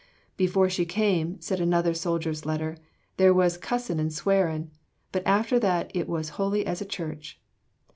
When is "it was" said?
5.93-6.29